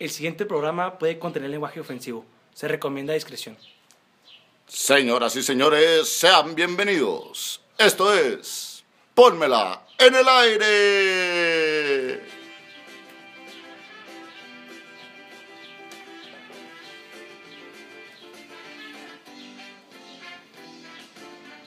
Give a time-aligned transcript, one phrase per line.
[0.00, 2.24] El siguiente programa puede contener lenguaje ofensivo.
[2.54, 3.58] Se recomienda discreción.
[4.66, 7.60] Señoras y señores, sean bienvenidos.
[7.76, 8.82] Esto es
[9.14, 12.22] Pónmela en el aire.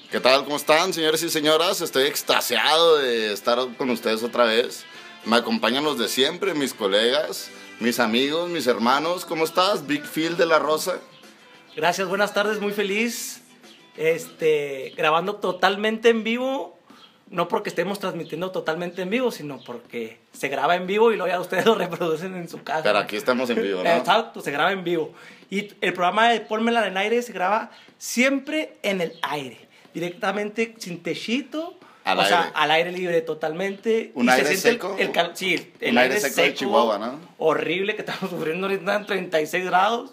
[0.09, 0.43] ¿Qué tal?
[0.43, 1.81] ¿Cómo están, señores y señoras?
[1.81, 4.85] Estoy extasiado de estar con ustedes otra vez.
[5.25, 9.25] Me acompañan los de siempre, mis colegas, mis amigos, mis hermanos.
[9.25, 10.99] ¿Cómo estás, Big Phil de la Rosa?
[11.75, 13.41] Gracias, buenas tardes, muy feliz.
[13.97, 16.77] Este, grabando totalmente en vivo,
[17.29, 21.31] no porque estemos transmitiendo totalmente en vivo, sino porque se graba en vivo y luego
[21.31, 22.83] ya ustedes lo reproducen en su casa.
[22.83, 23.89] Pero aquí estamos en vivo, ¿no?
[23.89, 25.13] Exacto, se graba en vivo.
[25.49, 31.03] Y el programa de Pónmela en aire se graba siempre en el aire, directamente sin
[31.03, 31.77] techito.
[32.05, 32.51] Al o sea, aire.
[32.55, 34.11] al aire libre totalmente.
[34.15, 34.95] ¿Un Y se aire el- seco?
[34.99, 37.19] El, cal- sí, el, el Un aire aire seco de Chihuahua, ¿no?
[37.37, 40.11] Horrible que estamos sufriendo ahorita en 36 grados.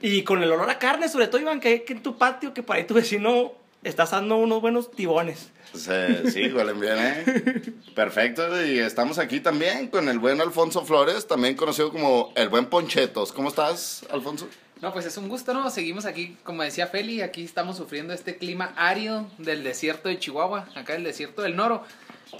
[0.00, 2.54] Y con el olor a carne, sobre todo, Iván, que hay que en tu patio,
[2.54, 5.50] que por ahí tu vecino está asando unos buenos tibones.
[5.74, 7.62] Sí, sí, huelen bien, ¿eh?
[7.94, 12.66] Perfecto, y estamos aquí también con el buen Alfonso Flores, también conocido como el buen
[12.66, 13.32] Ponchetos.
[13.32, 14.48] ¿Cómo estás, Alfonso?
[14.80, 15.70] No, pues es un gusto, ¿no?
[15.70, 20.68] Seguimos aquí, como decía Feli, aquí estamos sufriendo este clima árido del desierto de Chihuahua,
[20.76, 21.82] acá el desierto del Noro.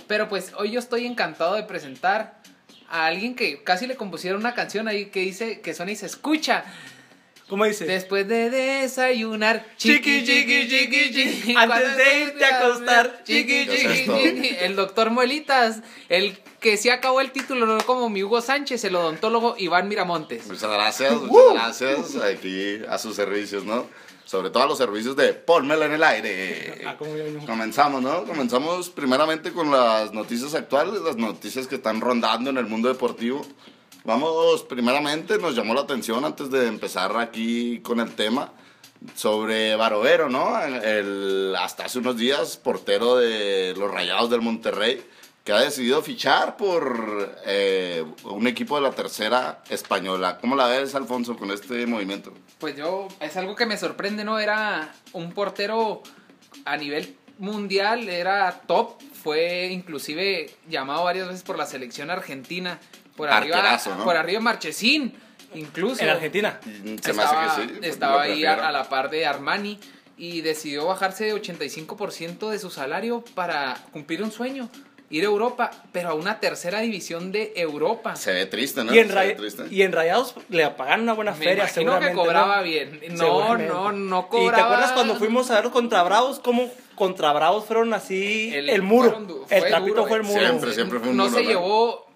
[0.07, 2.41] Pero pues hoy yo estoy encantado de presentar
[2.89, 6.07] a alguien que casi le compusieron una canción ahí que dice que suena y se
[6.07, 6.65] escucha.
[7.49, 7.87] ¿Cómo dice?
[7.87, 11.57] Después de desayunar, chiqui, chiqui, chiqui, chiqui.
[11.57, 14.57] Antes de irte a acostar, chiqui, ¿Qué es chiqui, chiqui.
[14.61, 18.97] El doctor Muelitas, el que sí acabó el título, no como mi Hugo Sánchez, el
[18.97, 20.47] odontólogo Iván Miramontes.
[20.47, 22.17] Muchas gracias, muchas gracias.
[22.17, 23.87] Aquí a sus servicios, ¿no?
[24.27, 26.83] Sobre todo a los servicios de Pónmela en el aire.
[26.87, 26.97] Ah.
[27.47, 28.25] Comenzamos, ¿no?
[28.25, 33.47] Comenzamos primeramente con las noticias actuales, las noticias que están rondando en el mundo deportivo.
[34.09, 38.55] Vamos, primeramente, nos llamó la atención antes de empezar aquí con el tema
[39.15, 40.59] sobre Barovero, ¿no?
[40.63, 45.05] El, hasta hace unos días, portero de los Rayados del Monterrey,
[45.45, 50.39] que ha decidido fichar por eh, un equipo de la tercera española.
[50.41, 52.33] ¿Cómo la ves, Alfonso, con este movimiento?
[52.59, 54.39] Pues yo, es algo que me sorprende, ¿no?
[54.39, 56.03] Era un portero
[56.65, 62.81] a nivel mundial, era top, fue inclusive llamado varias veces por la selección argentina,
[63.19, 64.05] por arriba, Arquerazo, ¿no?
[64.05, 65.13] por arriba Marchesín,
[65.55, 66.03] incluso.
[66.03, 66.59] En Argentina.
[66.63, 67.81] Se me estaba, hace que sí.
[67.83, 69.79] estaba ahí a, a la par de Armani
[70.17, 74.69] y decidió bajarse 85% de su salario para cumplir un sueño,
[75.11, 78.17] ir a Europa, pero a una tercera división de Europa.
[78.17, 78.93] Se ve triste, ¿no?
[78.95, 79.65] Y, en Se ve Ray- triste.
[79.71, 82.15] y en Rayados le pagaron una buena Me feria, seguramente.
[82.15, 82.63] que cobraba ¿no?
[82.65, 83.01] bien.
[83.13, 84.57] No, no, no ¿Y cobraba.
[84.57, 86.41] te acuerdas cuando fuimos a verlo contra Bravos?
[86.41, 89.11] ¿Cómo contra Bravos fueron así el, El- muro?
[89.11, 90.29] fueron el trapito duro, fue el eh.
[90.29, 90.41] muro.
[90.41, 91.49] Siempre, siempre fue un no muro, se ¿no?
[91.49, 92.08] llevó.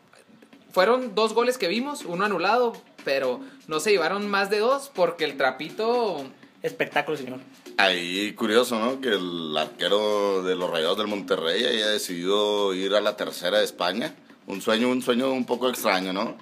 [0.73, 2.73] Fueron dos goles que vimos, uno anulado,
[3.05, 6.25] pero no se llevaron más de dos porque el trapito.
[6.63, 7.41] Espectáculo, señor.
[7.77, 9.01] Ahí curioso, ¿no?
[9.01, 13.65] Que el arquero de los Rayados del Monterrey haya decidido ir a la tercera de
[13.65, 14.15] España.
[14.47, 16.37] Un sueño, un sueño un poco extraño, ¿no?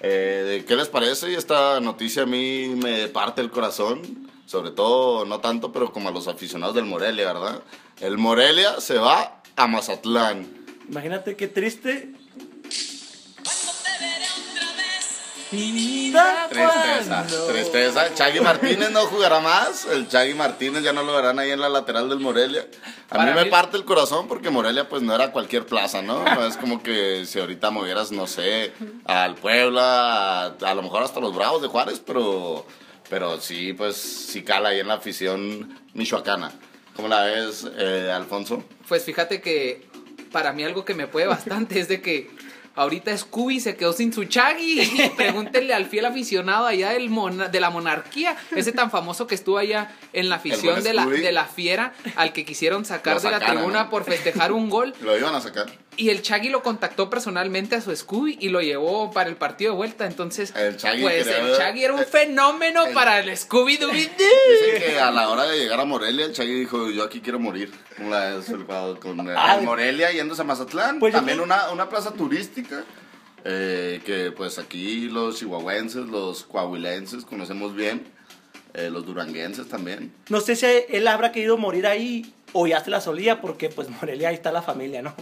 [0.00, 1.30] Eh, ¿Qué les parece?
[1.30, 4.28] Y esta noticia a mí me parte el corazón.
[4.46, 7.62] Sobre todo, no tanto, pero como a los aficionados del Morelia, ¿verdad?
[8.00, 10.46] El Morelia se va a Mazatlán.
[10.88, 12.12] Imagínate qué triste.
[15.52, 18.14] Tristeza, tristeza.
[18.14, 19.84] Chagui Martínez no jugará más.
[19.84, 22.66] El Chagui Martínez ya no lo verán ahí en la lateral del Morelia.
[23.10, 26.24] A mí me parte el corazón porque Morelia pues no era cualquier plaza, ¿no?
[26.24, 28.72] No es como que si ahorita movieras, no sé,
[29.04, 32.66] al Puebla, a, a lo mejor hasta los Bravos de Juárez, pero,
[33.10, 36.50] pero sí, pues sí cala ahí en la afición michoacana.
[36.96, 38.64] ¿Cómo la ves, eh, Alfonso?
[38.88, 39.86] Pues fíjate que
[40.30, 42.30] para mí algo que me puede bastante es de que
[42.74, 45.10] ahorita Scooby se quedó sin su Chaggy.
[45.16, 49.58] Pregúntenle al fiel aficionado allá del mona- de la monarquía, ese tan famoso que estuvo
[49.58, 53.40] allá en la afición de la, de la fiera, al que quisieron sacar de la
[53.40, 53.90] tribuna ¿no?
[53.90, 54.94] por festejar un gol.
[55.00, 55.66] Lo iban a sacar.
[55.98, 59.72] Y el Chaggy lo contactó personalmente a su Scooby y lo llevó para el partido
[59.72, 60.06] de vuelta.
[60.06, 63.98] Entonces, El Chaggy pues el Chaggy era un el- fenómeno el- para el Scooby Dooby
[64.18, 67.38] Dicen que a la hora de llegar a Morelia, el Chagui dijo, yo aquí quiero
[67.38, 67.70] morir.
[67.98, 68.64] ¿Cómo la ves, el-
[68.98, 69.64] con el Ay.
[69.66, 70.98] Morelia yéndose a Mazatlán.
[70.98, 72.84] Pues También una, una plaza turística.
[73.44, 78.06] eh, que pues aquí los chihuahuenses, los coahuilenses conocemos bien.
[78.74, 80.10] eh, los duranguenses también.
[80.30, 83.90] No sé si él habrá querido morir ahí o ya se la solía porque pues
[83.90, 85.14] Morelia ahí está la familia, ¿no?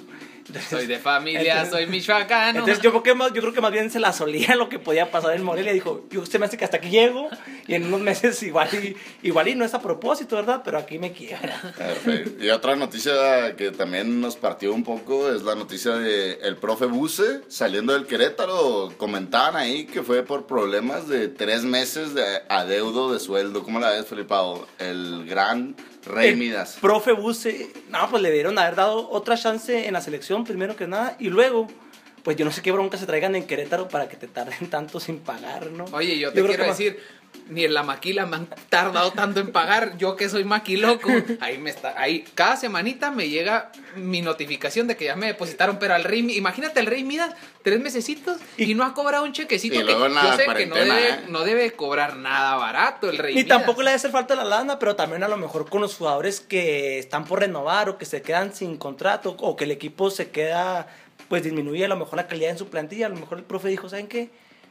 [0.68, 2.60] Soy de familia, soy michoacano.
[2.60, 4.78] Entonces yo creo, que más, yo creo que más bien se la solía lo que
[4.78, 5.72] podía pasar en Morelia.
[5.72, 7.28] Dijo, yo usted me hace que hasta aquí llego
[7.66, 10.62] y en unos meses igual y, igual y no es a propósito, ¿verdad?
[10.64, 11.60] Pero aquí me quiebra.
[11.76, 12.44] Perfecto.
[12.44, 16.86] Y otra noticia que también nos partió un poco es la noticia de el profe
[16.86, 18.92] Buse saliendo del Querétaro.
[18.96, 23.62] Comentaban ahí que fue por problemas de tres meses de adeudo de sueldo.
[23.62, 24.66] ¿Cómo la ves, Felipao?
[24.78, 26.78] El gran Rey El Midas.
[26.80, 30.86] Profe Buse, no, pues le dieron haber dado otra chance en la selección, primero que
[30.86, 31.68] nada, y luego,
[32.22, 35.00] pues yo no sé qué bronca se traigan en Querétaro para que te tarden tanto
[35.00, 35.84] sin pagar, ¿no?
[35.92, 37.00] Oye, yo te quiero que decir,
[37.48, 39.96] ni en la maquila me han tardado tanto en pagar.
[39.98, 41.08] Yo que soy maquiloco,
[41.40, 45.78] ahí me está, ahí cada semanita me llega mi notificación de que ya me depositaron,
[45.78, 49.32] pero al rey, imagínate el rey Midas, tres mesecitos y, Y- no ha cobrado un
[49.32, 51.20] chequecito Y que yo sé que no cuarentena, debe, ¿eh?
[51.28, 53.58] no debe cobrar nada barato el rey Ni Midas.
[53.58, 56.40] tampoco le debe hacer falta la lana, pero también a lo mejor con los jugadores
[56.40, 60.30] que están por renovar o que se quedan sin contrato o que el equipo se
[60.30, 60.86] queda,
[61.30, 63.06] pues disminuye a lo mejor la calidad en su plantilla.
[63.06, 64.30] A lo mejor el profe dijo, ¿saben qué?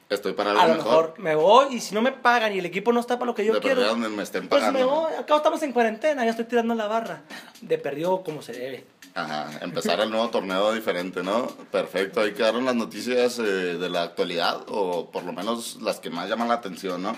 [0.09, 0.91] Estoy para algo A lo mejor.
[0.91, 3.35] mejor me voy y si no me pagan y el equipo no está para lo
[3.35, 4.77] que yo de quiero, me estén pues pagando.
[4.79, 5.01] me ¿no?
[5.01, 5.13] voy.
[5.13, 7.21] Acá estamos en cuarentena, ya estoy tirando la barra.
[7.61, 8.85] De perdió como se debe.
[9.15, 11.47] Ajá, empezar el nuevo torneo diferente, ¿no?
[11.71, 16.09] Perfecto, ahí quedaron las noticias eh, de la actualidad, o por lo menos las que
[16.09, 17.15] más llaman la atención, ¿no?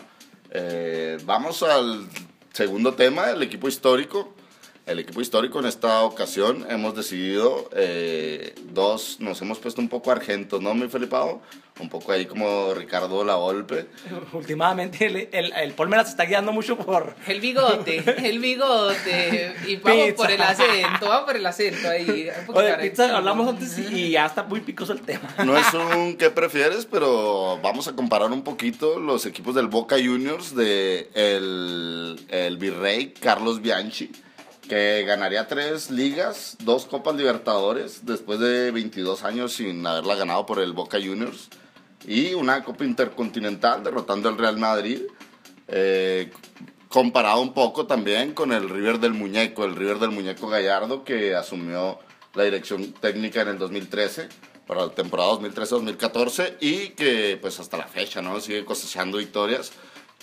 [0.51, 2.07] Eh, vamos al
[2.53, 4.35] segundo tema, el equipo histórico.
[4.85, 10.11] El equipo histórico en esta ocasión hemos decidido eh, dos, nos hemos puesto un poco
[10.11, 11.41] argentos, ¿no, mi Felipao?
[11.79, 13.87] Un poco ahí como Ricardo La Volpe.
[14.33, 17.15] Últimamente el, el, el Paul Mera se está guiando mucho por...
[17.27, 19.53] El bigote, el bigote.
[19.67, 20.15] Y vamos Pizza.
[20.15, 22.29] por el acento, vamos por el acento ahí.
[22.47, 25.33] Oye, pizza, hablamos antes y, y ya está muy picoso el tema.
[25.45, 29.95] No es un qué prefieres, pero vamos a comparar un poquito los equipos del Boca
[29.97, 34.11] Juniors de el, el virrey Carlos Bianchi,
[34.71, 40.61] que ganaría tres ligas, dos Copas Libertadores, después de 22 años sin haberla ganado por
[40.61, 41.49] el Boca Juniors,
[42.07, 45.01] y una Copa Intercontinental derrotando al Real Madrid.
[45.67, 46.31] Eh,
[46.87, 51.35] comparado un poco también con el River del Muñeco, el River del Muñeco Gallardo que
[51.35, 51.99] asumió
[52.33, 54.29] la dirección técnica en el 2013
[54.67, 59.73] para la temporada 2013-2014 y que pues hasta la fecha no sigue cosechando victorias.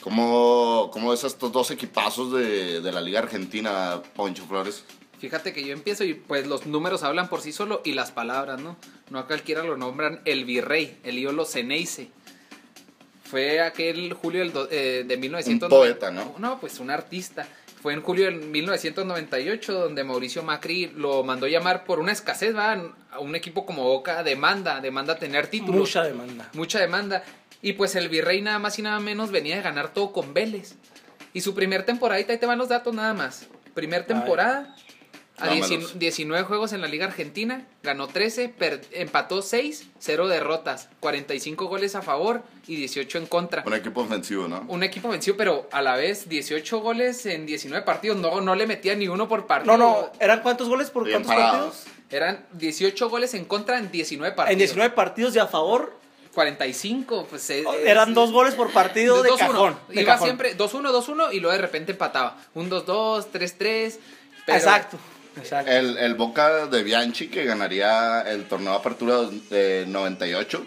[0.08, 4.82] ¿Cómo, cómo ves estos dos equipazos de, de la Liga Argentina, Poncho Flores?
[5.19, 8.58] Fíjate que yo empiezo y pues los números hablan por sí solo y las palabras,
[8.58, 8.76] ¿no?
[9.10, 12.08] No a cualquiera lo nombran el virrey, el ídolo Ceneice.
[13.25, 15.66] Fue aquel julio del do- eh, de 1990.
[15.66, 16.34] Un poeta, ¿no?
[16.38, 17.46] No, pues un artista.
[17.82, 22.82] Fue en julio de 1998 donde Mauricio Macri lo mandó llamar por una escasez, ¿va?
[23.12, 25.76] A un equipo como Boca demanda, demanda tener títulos.
[25.81, 26.49] Mucha demanda.
[26.54, 27.22] mucha demanda.
[27.62, 30.75] Y pues el virrey nada más y nada menos venía de ganar todo con Vélez.
[31.32, 33.46] Y su primer temporadita, ahí te van los datos nada más.
[33.75, 34.75] Primer temporada,
[35.37, 35.69] a Dámelos.
[35.69, 41.66] 19 19 juegos en la Liga Argentina, ganó 13, per- empató 6, 0 derrotas, 45
[41.66, 43.62] goles a favor y 18 en contra.
[43.66, 44.64] Un equipo ofensivo, ¿no?
[44.69, 48.16] Un equipo vencido, pero a la vez 18 goles en 19 partidos.
[48.19, 49.76] No, no le metía ni uno por partido.
[49.76, 51.75] No, no, ¿eran cuántos goles por Bien cuántos parados.
[51.76, 51.99] partidos?
[52.11, 54.52] Eran 18 goles en contra en 19 partidos.
[54.54, 55.96] En 19 partidos y a favor
[56.34, 59.38] 45, pues eh, eran es- dos goles por partido de 2-1.
[59.38, 59.78] cajón.
[59.88, 60.26] de Iba cajón.
[60.28, 62.36] siempre 2-1, 2-1 y luego de repente empataba.
[62.54, 63.98] Un 2-2, 3-3.
[64.46, 64.98] pero- Exacto.
[65.36, 65.70] Exacto.
[65.70, 69.19] El, el Boca de Bianchi que ganaría el torneo de apertura
[69.50, 70.64] de 98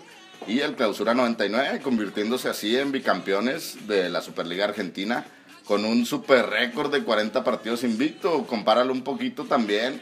[0.48, 5.26] y el clausura 99, convirtiéndose así en bicampeones de la Superliga Argentina
[5.66, 8.46] con un super récord de 40 partidos invicto.
[8.48, 10.02] Compáralo un poquito también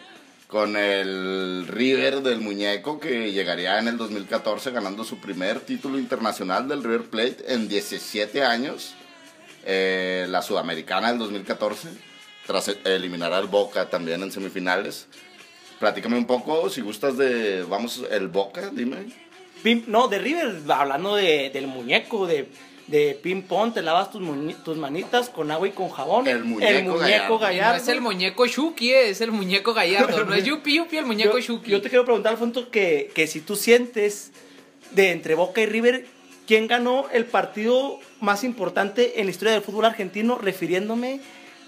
[0.49, 6.67] con el River del Muñeco que llegaría en el 2014 ganando su primer título internacional
[6.67, 8.95] del River Plate en 17 años.
[9.63, 11.89] Eh, la Sudamericana del 2014,
[12.47, 15.05] tras eliminar al Boca también en semifinales.
[15.79, 19.05] Platícame un poco, si gustas de, vamos, el Boca, dime.
[19.85, 22.49] No, de River, hablando de, del muñeco, de,
[22.89, 26.27] de ping pong, te lavas tus, muñe- tus manitas con agua y con jabón.
[26.27, 26.97] El muñeco
[27.37, 27.77] Gallardo.
[27.77, 30.25] No es el muñeco Shuki, es el muñeco Gallardo.
[30.25, 31.71] No es Yupi Yupi, el muñeco yo, Shuki.
[31.71, 34.31] yo te quiero preguntar, Alfonso, que, que si tú sientes
[34.91, 36.07] de entre Boca y River,
[36.47, 40.37] ¿quién ganó el partido más importante en la historia del fútbol argentino?
[40.39, 41.19] Refiriéndome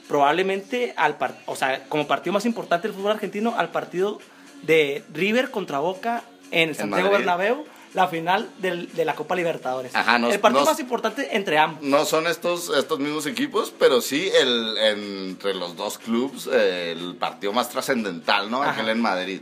[0.08, 4.20] probablemente al partido, o sea, como partido más importante del fútbol argentino, al partido
[4.64, 7.10] de River contra Boca en el Santiago.
[7.12, 9.94] Bernabéu, la final del- de la Copa Libertadores.
[9.96, 11.84] Ajá, nos- el partido más importante entre ambos.
[11.84, 17.16] No son estos, estos mismos equipos, pero sí el, entre los dos clubes eh, el
[17.16, 18.64] partido más trascendental, ¿no?
[18.64, 19.42] Aquel en Madrid.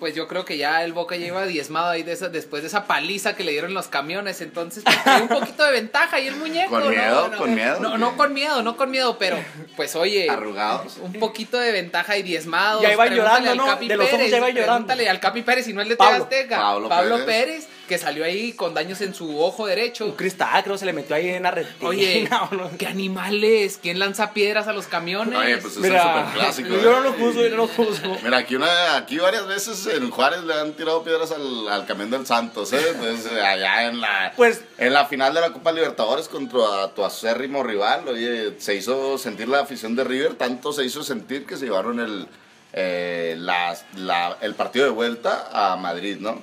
[0.00, 2.68] Pues yo creo que ya el Boca ya iba diezmado ahí de esa, después de
[2.68, 4.40] esa paliza que le dieron los camiones.
[4.40, 6.70] Entonces, pues, un poquito de ventaja y el muñeco.
[6.70, 6.90] ¿Con ¿no?
[6.90, 7.28] miedo?
[7.28, 7.80] No, ¿Con miedo?
[7.80, 9.36] No, no con miedo, no con miedo, pero
[9.76, 10.28] pues oye.
[10.30, 10.96] Arrugados.
[10.96, 12.80] Un poquito de ventaja y diezmado.
[12.80, 13.76] Ya iba llorando, ¿no?
[13.76, 14.86] De los ojos ya iba llorando.
[14.86, 16.24] Pregúntale al Capi Pérez y no el de Pablo.
[16.24, 16.58] Azteca.
[16.58, 17.26] Pablo Pérez.
[17.26, 17.68] Pérez.
[17.90, 20.04] Que salió ahí con daños en su ojo derecho.
[20.06, 21.88] Un cristal, creo, se le metió ahí en la retina.
[21.88, 22.70] Oye, no.
[22.78, 23.80] ¿qué animales?
[23.82, 25.36] ¿Quién lanza piedras a los camiones?
[25.36, 26.68] Oye, pues es Mira, un superclásico.
[26.68, 26.82] yo ¿eh?
[26.84, 28.16] no lo juzgo, yo no lo juzgo.
[28.22, 32.10] Mira, aquí, una, aquí varias veces en Juárez le han tirado piedras al, al camión
[32.10, 32.80] del Santos, ¿eh?
[32.94, 37.64] Entonces, allá en la, Pues- en la final de la Copa Libertadores contra tu acérrimo
[37.64, 41.64] rival, oye, se hizo sentir la afición de River, tanto se hizo sentir que se
[41.64, 42.28] llevaron el,
[42.72, 46.40] eh, las- la- el partido de vuelta a Madrid, ¿no?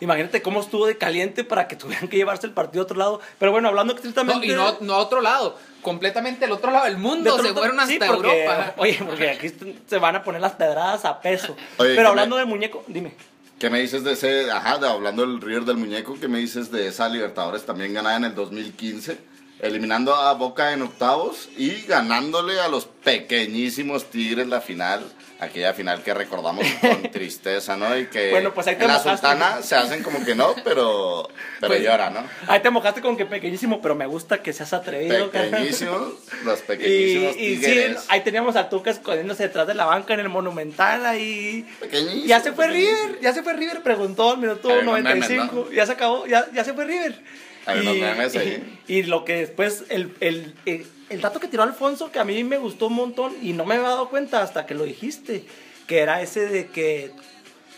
[0.00, 3.20] Imagínate cómo estuvo de caliente para que tuvieran que llevarse el partido a otro lado.
[3.38, 4.46] Pero bueno, hablando No, estrictamente.
[4.46, 7.80] y no, no a otro lado, completamente al otro lado del de mundo, se fueron
[7.80, 8.74] hasta sí, porque- Europa.
[8.78, 9.52] Oye, porque aquí
[9.86, 11.56] se van a poner las pedradas a peso.
[11.78, 13.14] Oye, Pero hablando me- del muñeco, dime.
[13.58, 16.70] ¿Qué me dices de ese, ajá, de- hablando del River del Muñeco, qué me dices
[16.70, 19.18] de esa Libertadores también ganada en el 2015?
[19.60, 25.02] Eliminando a Boca en octavos y ganándole a los pequeñísimos Tigres la final,
[25.40, 27.96] aquella final que recordamos con tristeza, ¿no?
[27.98, 29.10] Y que Bueno, pues ahí te en la mojaste.
[29.26, 31.28] sultana se hacen como que no, pero,
[31.60, 32.22] pero Pues- llora, ¿no?
[32.46, 35.30] Ahí te mojaste con que pequeñísimo, pero me gusta que seas atrevido.
[35.30, 36.12] Pequeñísimos,
[36.44, 38.04] los Y, pequeñísimos y sí, Tigres.
[38.08, 41.66] ahí teníamos a Tuca escondiéndose detrás de la banca en el Monumental ahí.
[41.80, 42.68] Pequeñísimos, Ya se fue.
[42.68, 45.52] River, ya se fue River, preguntó al minuto Hay unos 95.
[45.52, 45.72] memes, ¿no?
[45.72, 47.20] Ya se acabó, ya, ya se fue River.
[47.68, 48.80] Hay unos memes ahí.
[48.88, 52.24] y- y lo que después, el, el, el, el dato que tiró Alfonso, que a
[52.24, 55.44] mí me gustó un montón y no me había dado cuenta hasta que lo dijiste,
[55.86, 57.12] que era ese de que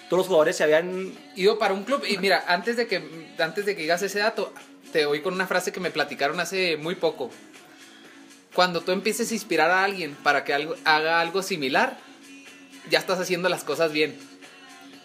[0.09, 2.03] todos los jugadores se habían Ido para un club.
[2.09, 3.03] Y mira, antes de que
[3.39, 4.53] antes de que digas ese dato,
[4.93, 7.31] te voy con una frase que me platicaron hace muy poco.
[8.55, 11.97] Cuando tú empieces a inspirar a alguien para que algo, haga algo similar,
[12.91, 14.19] ya estás haciendo las cosas bien.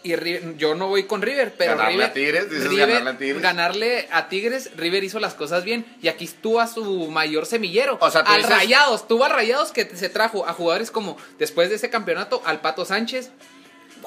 [0.06, 3.10] Y Ri- yo no voy con River, pero Ganarle River, a Tigres, dices River- ganarle
[3.10, 3.42] a Tigres.
[3.42, 7.98] ganarle a Tigres, River hizo las cosas bien y aquí estuvo a su mayor semillero,
[8.00, 11.70] O sea, al dices- Rayados, tuvo a Rayados que se trajo a jugadores como después
[11.70, 13.32] de ese campeonato al Pato Sánchez,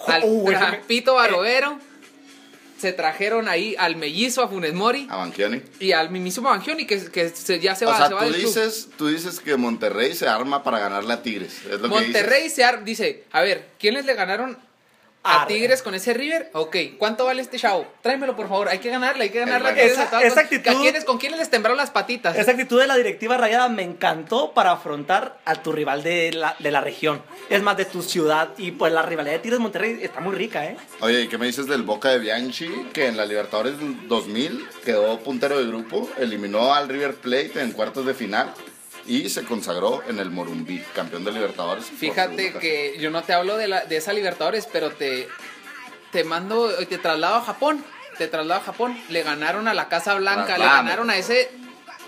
[0.07, 0.49] al Uh,
[0.87, 1.81] Pito Barovero,
[2.79, 5.61] se trajeron ahí al mellizo, a Funes Mori A Banchioni.
[5.81, 8.27] y al mismísimo Bangioni que, que se- ya se O va, sea, se va tú
[8.27, 8.47] del club.
[8.55, 11.55] dices, tú dices que Monterrey se arma para ganarle a Tigres.
[11.65, 14.57] ¿es lo que Monterrey se ar- dice, a ver, ¿quiénes le ganaron
[15.29, 15.47] a.
[15.47, 16.51] Tigres con ese River?
[16.53, 17.87] Ok, ¿cuánto vale este chavo?
[18.03, 19.69] Tráemelo, por favor, hay que ganarle, hay que ganarle.
[19.69, 20.37] a Esa- formas.
[20.37, 22.37] actitud- ¿A quiénes- ¿Con quiénes les tembraron las patitas?
[22.37, 26.57] Esa actitud de la directiva rayada me encantó para afrontar a tu rival de la,
[26.59, 27.23] de la región.
[27.51, 28.51] Es más, de tu ciudad.
[28.59, 30.77] Y pues la rivalidad de Tigres Monterrey está muy rica, ¿eh?
[31.01, 32.69] Oye, ¿y qué me dices del Boca de Bianchi?
[32.93, 37.73] Que en la Libertadores del 2000 quedó puntero de grupo, eliminó al River Plate en
[37.73, 38.53] cuartos de final
[39.09, 41.87] y se consagró en el Morumbí, campeón de Libertadores.
[41.87, 45.27] Fíjate que yo no te hablo de, la, de esa Libertadores, pero te,
[46.13, 47.83] te mando, te traslado a Japón.
[48.19, 49.01] Te traslado a Japón.
[49.09, 51.51] Le ganaron a la Casa Blanca, le ganaron a ese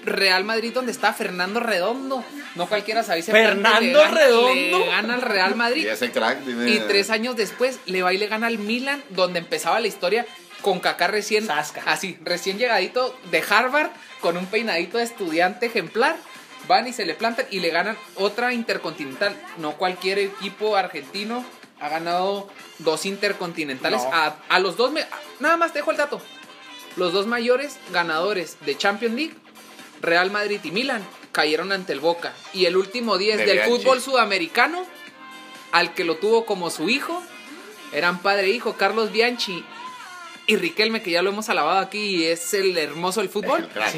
[0.04, 2.24] Real Madrid donde está Fernando Redondo.
[2.54, 4.78] No cualquiera sabe ese Fernando le Redondo.
[4.78, 5.54] Le gana al Real.
[5.54, 5.84] Madrid.
[5.84, 6.70] Y ese crack, dime.
[6.70, 10.26] Y tres años después le va y le gana al Milan, donde empezaba la historia
[10.62, 11.82] con Kaká recién, Sasca.
[11.86, 13.90] así, recién llegadito de Harvard,
[14.20, 16.16] con un peinadito de estudiante ejemplar.
[16.70, 19.36] Van y se le plantan y le ganan otra intercontinental.
[19.58, 21.44] No cualquier equipo argentino
[21.80, 22.48] ha ganado
[22.78, 24.00] dos intercontinentales.
[24.02, 24.10] No.
[24.12, 25.04] A, a los dos, me-
[25.40, 26.22] nada más te dejo el dato.
[26.96, 29.34] Los dos mayores ganadores de Champions League,
[30.00, 32.32] Real Madrid y Milan, cayeron ante el Boca.
[32.52, 33.70] Y el último 10 De del Bianchi.
[33.76, 34.86] fútbol sudamericano,
[35.72, 37.20] al que lo tuvo como su hijo,
[37.92, 39.64] eran padre e hijo, Carlos Bianchi
[40.46, 43.68] y Riquelme, que ya lo hemos alabado aquí y es el hermoso del fútbol.
[43.72, 43.94] Crack.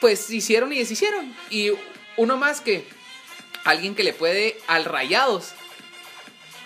[0.00, 1.34] Pues hicieron y deshicieron.
[1.50, 1.70] Y
[2.16, 2.86] uno más que
[3.64, 5.52] alguien que le puede al Rayados,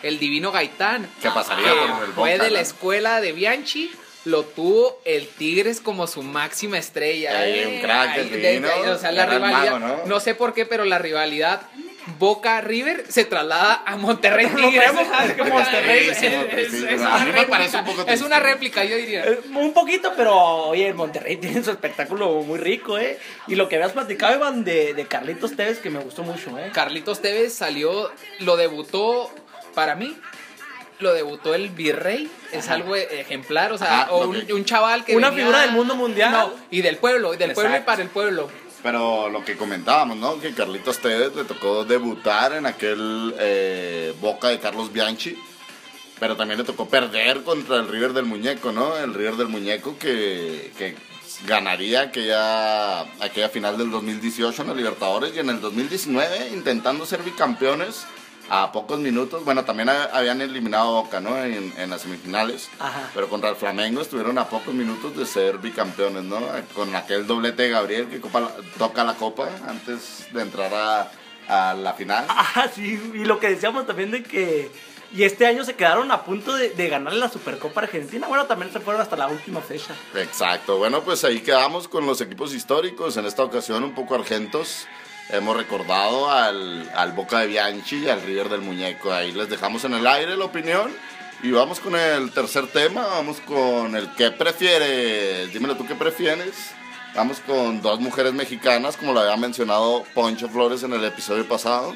[0.03, 1.09] el divino Gaitán.
[1.23, 3.91] ¿Qué pasaría que con el fue de la escuela de Bianchi.
[4.27, 7.39] Lo tuvo el Tigres como su máxima estrella.
[7.41, 8.69] Ay, Eh, un crack, el de- divino.
[8.69, 9.63] de- o sea, la rivalidad.
[9.65, 10.07] mago, ¿no?
[10.07, 10.21] ¿no?
[10.21, 11.63] sé por qué, pero la rivalidad
[12.19, 14.91] Boca River se traslada a Monterrey No Tigres.
[16.23, 18.27] Es- una réplica, parece un poco Es triste.
[18.27, 19.25] una réplica, yo diría.
[19.25, 23.19] Eh, Un poquito, pero oye, Monterrey tiene su espectáculo muy rico, ¿eh?
[23.47, 26.71] Y lo que habías platicado, Iván, de, de Carlitos Tevez, que me gustó mucho, ¿eh?
[26.73, 29.31] Carlitos Tevez salió, lo debutó
[29.75, 30.17] para mí,
[30.99, 35.31] lo debutó el Virrey, es algo ejemplar, o sea, Ajá, o un, chaval que Una
[35.31, 36.31] venía- figura del mundo mundial.
[36.33, 38.51] No, y del pueblo, y del pueblo y para el pueblo.
[38.83, 40.41] Pero lo que comentábamos, ¿no?
[40.41, 45.37] Que Carlitos Tevez le tocó debutar en aquel eh, Boca de Carlos Bianchi.
[46.19, 48.97] Pero también le tocó perder contra el River del Muñeco, ¿no?
[48.97, 50.95] El River del Muñeco que, que
[51.47, 57.23] ganaría aquella, aquella final del 2018 en la Libertadores y en el 2019 intentando ser
[57.23, 58.07] bicampeones
[58.51, 59.45] a pocos minutos.
[59.45, 61.37] Bueno, también a- habían eliminado a Boca, ¿no?
[61.43, 62.69] En, en las semifinales.
[62.79, 63.09] Ajá.
[63.15, 66.41] Pero contra el Flamengo estuvieron a pocos minutos de ser bicampeones, ¿no?
[66.75, 71.11] Con aquel doblete de Gabriel que copa toca la copa antes de entrar a,
[71.71, 72.27] a la final.
[72.29, 74.71] Ah, sí, y lo que decíamos también de que.
[75.13, 78.29] Y este año se quedaron a punto de, de ganarle la Supercopa Argentina.
[78.29, 79.93] Bueno, también se fueron hasta la última fecha.
[80.15, 84.87] Exacto, bueno, pues ahí quedamos con los equipos históricos, en esta ocasión un poco argentos.
[85.33, 89.13] Hemos recordado al, al Boca de Bianchi y al River del Muñeco.
[89.13, 90.93] Ahí les dejamos en el aire la opinión.
[91.43, 95.53] Y vamos con el tercer tema, vamos con el que prefieres.
[95.53, 96.73] Dímelo tú qué prefieres.
[97.15, 101.95] Vamos con dos mujeres mexicanas, como lo había mencionado Poncho Flores en el episodio pasado.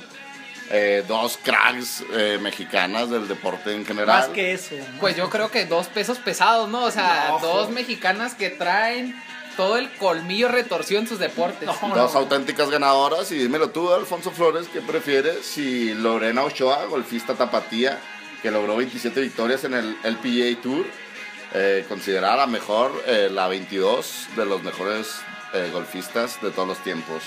[0.70, 4.20] Eh, dos cracks eh, mexicanas del deporte en general.
[4.20, 4.74] Más que eso.
[4.98, 6.84] Pues yo creo que dos pesos pesados, ¿no?
[6.84, 9.14] O sea, No, dos mexicanas que traen
[9.56, 11.68] todo el colmillo retorcido en sus deportes.
[11.82, 11.94] No.
[11.94, 15.44] Dos auténticas ganadoras y dímelo tú, Alfonso Flores, ¿qué prefieres?
[15.44, 17.98] Si Lorena Ochoa, golfista tapatía,
[18.42, 20.86] que logró 27 victorias en el LPGA Tour,
[21.54, 25.20] eh, considerada la mejor, eh, la 22 de los mejores
[25.54, 27.22] eh, golfistas de todos los tiempos.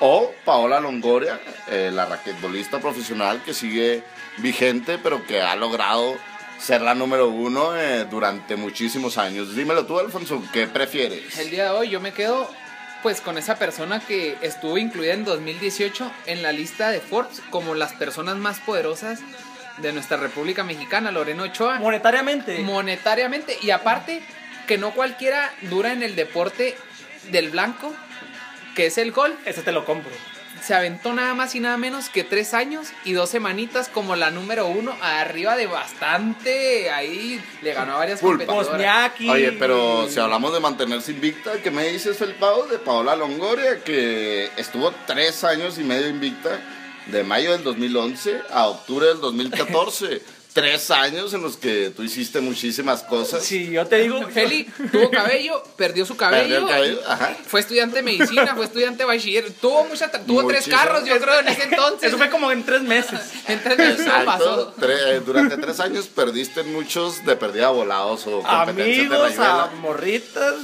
[0.00, 4.02] O Paola Longoria, eh, la raquetbolista profesional que sigue
[4.38, 6.16] vigente, pero que ha logrado
[6.60, 9.54] ser la número uno eh, durante muchísimos años.
[9.54, 11.38] Dímelo tú, Alfonso, ¿qué prefieres?
[11.38, 12.48] El día de hoy yo me quedo
[13.02, 17.74] pues con esa persona que estuvo incluida en 2018 en la lista de Forbes como
[17.74, 19.20] las personas más poderosas
[19.78, 21.78] de nuestra República Mexicana, Lorena Ochoa.
[21.78, 22.58] Monetariamente.
[22.58, 24.22] monetariamente y aparte
[24.66, 26.76] que no cualquiera dura en el deporte
[27.30, 27.94] del blanco
[28.74, 30.12] que es el golf ese te lo compro.
[30.62, 34.30] Se aventó nada más y nada menos que tres años y dos semanitas como la
[34.30, 39.28] número uno arriba de bastante ahí le ganó a varias competidoras Bosniaki.
[39.28, 44.50] Oye, pero si hablamos de mantenerse invicta, ¿qué me dices, Felpao, de Paola Longoria, que
[44.56, 46.60] estuvo tres años y medio invicta,
[47.06, 50.39] de mayo del 2011 a octubre del 2014?
[50.52, 53.42] Tres años en los que tú hiciste muchísimas cosas.
[53.44, 54.20] Sí, yo te digo.
[54.34, 57.36] Feli tuvo cabello perdió su cabello, Perdió el cabello, ajá.
[57.46, 61.40] fue estudiante de medicina fue estudiante de bachiller tuvo mucha tuvo tres carros yo creo
[61.40, 63.20] en ese entonces Eso fue como en tres meses.
[63.48, 64.86] en tres meses no pasó Exacto.
[64.86, 69.66] Tre- eh, durante tres años perdiste muchos de perdida volados o competencias de Amigos, a
[69.80, 70.54] morritas.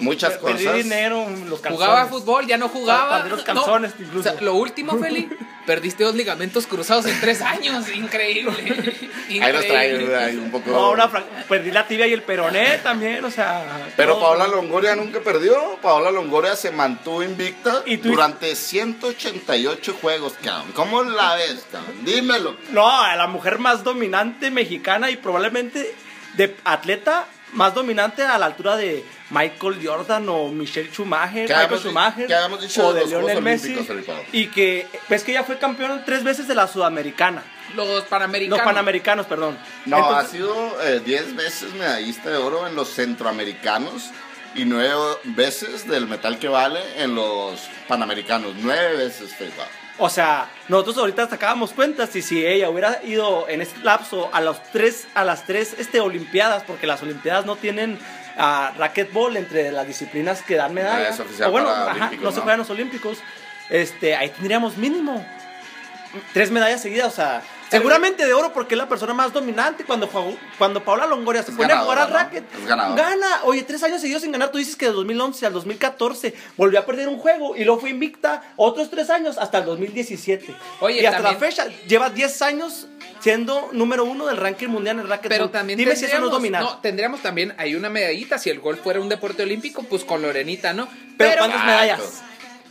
[0.00, 0.82] Muchas perdí cosas.
[0.82, 1.86] dinero, los calzones.
[1.86, 3.18] Jugaba fútbol, ya no jugaba.
[3.18, 4.28] Perdí los calzones, No, incluso.
[4.28, 5.28] o sea, lo último, Feli,
[5.66, 7.88] perdiste dos ligamentos cruzados en tres años.
[7.88, 8.52] Increíble.
[9.28, 10.16] Ahí los traigo Increíble.
[10.16, 10.70] ahí un poco.
[10.70, 11.10] No, una
[11.48, 13.88] perdí la tibia y el peroné también, o sea.
[13.96, 14.22] Pero todo.
[14.22, 15.78] Paola Longoria nunca perdió.
[15.80, 18.10] Paola Longoria se mantuvo invicta ¿Y tú?
[18.10, 20.72] durante 188 juegos, cabrón.
[20.74, 22.04] ¿Cómo la ves, cabrón?
[22.04, 22.56] Dímelo.
[22.70, 25.94] No, la mujer más dominante mexicana y probablemente
[26.34, 31.80] de atleta más dominante a la altura de Michael Jordan o Michelle Schumacher, ¿Qué Michael
[31.80, 34.26] Schumacher qué habíamos dicho o de de los Juegos Lionel Messi Olímpicos, Felipe?
[34.32, 37.42] y que ves que ella fue campeona tres veces de la sudamericana,
[37.74, 38.58] Los panamericanos.
[38.58, 39.58] los panamericanos, perdón.
[39.86, 44.10] No, Entonces, ha sido 10 veces medallista de oro en los centroamericanos
[44.54, 48.52] y 9 veces del metal que vale en los panamericanos.
[48.58, 49.62] 9 veces, Felipe.
[49.98, 54.40] O sea, nosotros ahorita sacábamos cuentas y si ella hubiera ido en este lapso a
[54.40, 57.98] los tres, a las tres este, olimpiadas, porque las olimpiadas no tienen
[58.36, 61.08] ah, racquetball entre las disciplinas que dan medalla.
[61.08, 62.42] Es oficial o bueno, ajá, olímpicos, no, se ¿no?
[62.42, 63.18] juegan los olímpicos.
[63.70, 65.24] Este, ahí tendríamos mínimo
[66.32, 67.42] tres medallas seguidas, o sea,
[67.72, 70.08] seguramente de oro porque es la persona más dominante cuando
[70.58, 73.40] cuando Paola Longoria se Es pone a jugar al racket, gana.
[73.44, 76.86] Oye, tres años seguidos sin ganar, tú dices que de 2011 al 2014 volvió a
[76.86, 80.54] perder un juego y luego fue invicta otros tres años hasta el 2017.
[80.80, 82.86] Oye, y hasta también- la fecha lleva 10 años
[83.20, 85.28] siendo número uno del ranking mundial en racket.
[85.28, 86.62] Pero también Dime si eso no es dominar.
[86.62, 90.22] no, tendríamos también hay una medallita si el golf fuera un deporte olímpico, pues con
[90.22, 90.88] Lorenita, ¿no?
[91.16, 92.22] pero, ¿cuántas medallas?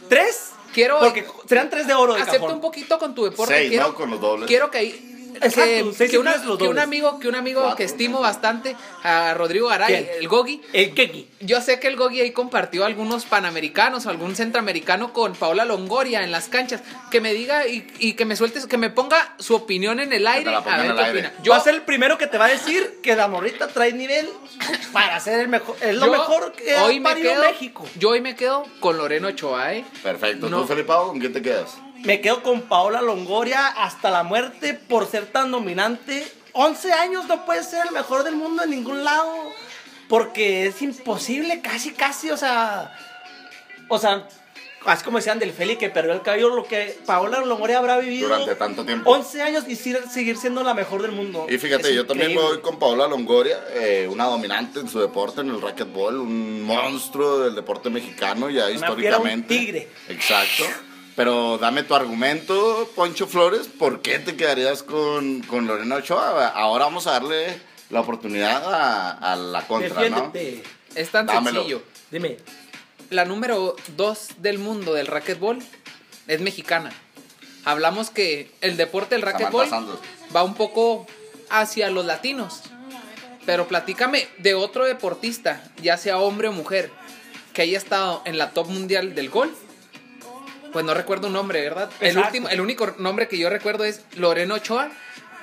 [0.10, 0.52] ¿Tres?
[0.74, 2.56] Quiero- Porque serán tres de oro de acepto cajón.
[2.56, 3.54] un poquito con tu deporte.
[3.54, 3.96] Seis, quiero, ¿no?
[3.96, 4.48] Con los dobles.
[4.48, 5.11] Quiero que ahí.
[5.42, 7.78] Exacto, que, que una- que un amigo, que un amigo Cuatro.
[7.78, 10.10] que estimo bastante, a Rodrigo Garay, ¿Quién?
[10.20, 10.62] el Gogi.
[10.74, 11.28] El Keki.
[11.42, 16.24] Yo sé que el Gogi ahí compartió algunos panamericanos o algún centroamericano con Paola Longoria
[16.24, 16.82] en las canchas.
[17.10, 20.28] Que me diga y, y que me sueltes, que me ponga su opinión en el
[20.28, 20.54] aire.
[20.54, 21.12] A ver qué aire.
[21.12, 21.34] opina.
[21.44, 23.94] Yo va a ser el primero que te va a decir que la morrita trae
[23.94, 24.30] nivel
[24.94, 25.76] para ser el mejor.
[25.82, 27.86] Es lo yo mejor que ha hoy me quedo, México.
[27.98, 29.86] Yo hoy me quedo con Loreno Ochoa, ¿eh?
[30.04, 30.50] Perfecto.
[30.50, 30.62] No.
[30.62, 31.78] ¿Tú, Felipe, con quién te quedas?
[32.04, 36.26] Me quedo con Paola Longoria hasta la muerte por ser tan dominante.
[36.54, 39.34] 11 años no puede ser el mejor del mundo en ningún lado.
[40.08, 42.32] Porque es imposible, casi, casi.
[42.32, 42.92] O sea,
[43.88, 44.28] o sea,
[44.86, 48.28] así como decían del Feli que perdió el cabello, lo que Paola Longoria habrá vivido
[48.28, 49.10] Durante tanto tiempo.
[49.10, 51.46] 11 años y seguir siendo la mejor del mundo.
[51.50, 55.00] Y fíjate, Es yo también me voy con Paola Longoria, eh, una dominante en su
[55.00, 59.54] deporte, en el racquetball, un monstruo del deporte mexicano ya Una históricamente.
[59.54, 59.88] un tigre.
[60.10, 60.66] Exacto.
[61.16, 66.48] Pero dame tu argumento, Poncho Flores, ¿por qué te quedarías con, con Lorena Ochoa?
[66.48, 70.32] Ahora vamos a darle la oportunidad a, a la contra, ¿no?
[70.96, 71.60] Es tan Dámelo.
[71.62, 71.84] sencillo.
[72.10, 72.38] Dime.
[73.10, 75.60] La número 2 del mundo del racquetball
[76.28, 76.92] es mexicana.
[77.66, 79.70] Hablamos que el deporte del racquetball
[80.34, 81.06] va un poco
[81.50, 82.62] hacia los latinos.
[83.46, 86.90] Pero platícame de otro deportista, ya sea hombre o mujer,
[87.54, 89.58] que haya estado en la top mundial del golf.
[90.72, 91.90] Pues no recuerdo un nombre, ¿verdad?
[92.00, 94.90] El, último, el único nombre que yo recuerdo es Loreno Ochoa,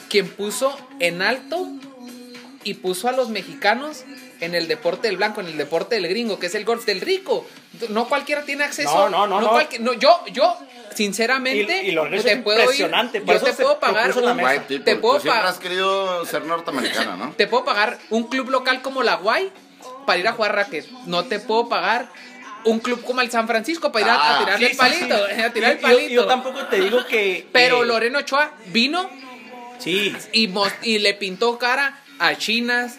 [0.09, 1.67] quien puso en alto
[2.65, 4.05] y puso a los mexicanos
[4.41, 7.01] en el deporte del blanco, en el deporte del gringo, que es el golf del
[7.01, 7.47] rico.
[7.91, 8.93] No cualquiera tiene acceso.
[8.95, 9.51] No, no, no, no.
[9.51, 10.57] cualquier- no, yo, yo,
[10.95, 12.91] sinceramente, Y- y te es puedo ir-
[13.27, 14.37] yo te puedo pagar un-
[14.69, 17.33] people, te puedo tú siempre pa- has querido ser norteamericana, ¿no?
[17.37, 19.51] te puedo pagar un club local como la Guay
[20.07, 20.89] para ir a jugar racket.
[21.07, 22.09] No te puedo pagar
[22.65, 25.27] un club como el San Francisco para ir a- a, Ah, tirarle Sí, el palito.
[25.35, 25.41] sí.
[25.43, 26.15] A tirar el Y- yo- palito.
[26.15, 27.47] Yo, tampoco te digo que.
[27.53, 29.09] Pero que- Loreno Ochoa vino
[29.79, 30.15] Sí.
[30.33, 32.99] y, le pintó cara a chinas,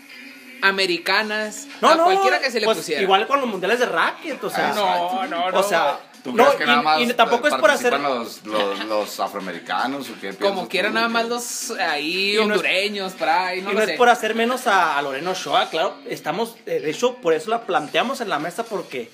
[0.62, 2.04] americanas, No, a no.
[2.06, 3.02] cualquiera que se le pues, pusiera.
[3.02, 4.74] Igual con los mundiales de racket, o sea.
[4.74, 5.60] No, no, no.
[5.60, 6.00] O sea.
[6.24, 7.98] ¿Tú no, crees que y, nada más y tampoco es por hacer.
[7.98, 10.96] los, los, los afroamericanos o qué Como piensas quiera tú?
[10.96, 13.92] nada más los ahí no hondureños, por ahí, no y lo no sé.
[13.94, 17.50] es por hacer menos a, a Loreno Ochoa, claro, estamos, eh, de hecho, por eso
[17.50, 19.10] la planteamos en la mesa porque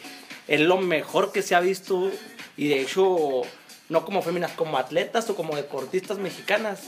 [0.47, 2.09] es lo mejor que se ha visto
[2.57, 3.41] y de hecho,
[3.89, 6.79] no como féminas, como atletas o como deportistas mexicanas,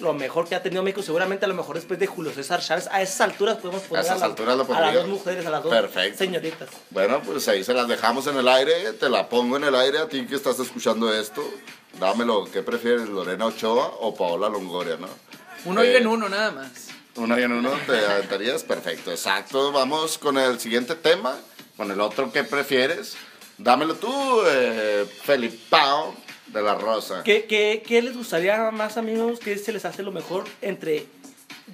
[0.00, 2.88] lo mejor que ha tenido México, seguramente a lo mejor después de Julio César Chávez,
[2.90, 5.62] a esas alturas podemos poner esas las- alturas lo a las dos mujeres, a las
[5.62, 6.18] dos Perfecto.
[6.18, 6.68] señoritas.
[6.90, 9.98] Bueno, pues ahí se las dejamos en el aire, te la pongo en el aire
[9.98, 11.42] a ti que estás escuchando esto.
[12.00, 15.06] Dámelo, ¿qué prefieres, Lorena Ochoa o Paola Longoria, no?
[15.64, 16.88] Uno Eh, vive en uno nada más.
[17.14, 19.70] Uno y en uno te aventarías, perfecto, exacto.
[19.70, 21.38] Vamos con el siguiente tema,
[21.76, 23.16] con el otro que prefieres.
[23.58, 24.12] Dámelo tú,
[24.46, 26.14] eh, Felipao
[26.48, 27.22] de la Rosa.
[27.22, 29.38] ¿Qué, qué, qué les gustaría más, amigos?
[29.38, 31.06] ¿Qué se les hace lo mejor entre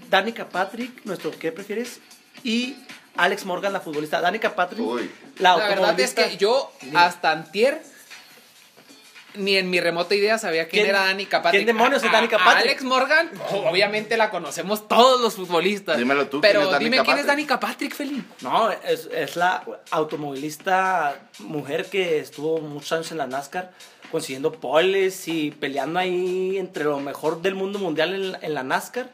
[0.09, 2.01] Danica Patrick, nuestro ¿qué prefieres?
[2.45, 2.77] Y
[3.17, 4.21] Alex Morgan, la futbolista.
[4.21, 5.11] Danica Patrick, Uy.
[5.39, 5.79] la La verdad es
[6.17, 6.29] automovilista.
[6.29, 7.83] que yo hasta antier
[9.35, 11.65] ni en mi remota idea sabía quién, ¿Quién- era Danica Patrick.
[11.65, 12.47] quién demonios es a Patrick?
[12.47, 15.97] Alex Morgan, obviamente la conocemos todos los futbolistas.
[15.99, 17.27] Dímelo tú, Pero ¿quién es dime quién es Patrick?
[17.27, 18.25] Danica Patrick, Felipe.
[18.43, 23.71] No, es, es la automovilista mujer que estuvo muchos años en la NASCAR
[24.11, 28.63] consiguiendo poles y peleando ahí entre lo mejor del mundo mundial en, la- en la
[28.63, 29.11] NASCAR.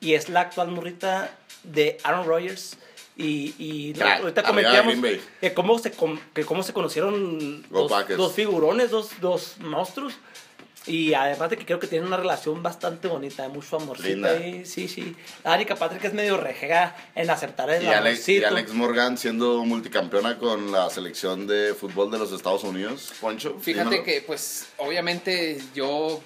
[0.00, 1.30] Y es la actual morrita
[1.62, 2.76] de Aaron Rodgers.
[3.16, 4.96] Y, y Crack, ahorita comentábamos
[5.40, 5.92] que cómo, se,
[6.32, 10.14] que cómo se conocieron dos, dos figurones, dos, dos monstruos.
[10.86, 14.64] Y además de que creo que tienen una relación bastante bonita, mucho amorcito ahí.
[14.64, 15.14] Sí, sí.
[15.44, 18.42] Danica Patrick es medio rejega en aceptar el Y Alex, y.
[18.42, 23.56] Alex Morgan siendo multicampeona con la selección de fútbol de los Estados Unidos, Poncho.
[23.60, 24.04] Fíjate dímelo.
[24.04, 26.20] que, pues, obviamente yo,